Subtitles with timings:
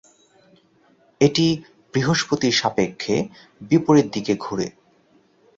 [1.21, 1.45] এটি
[1.93, 3.15] বৃহস্পতির সাপেক্ষে
[3.61, 4.67] বিপরীত দিকে ঘুরে।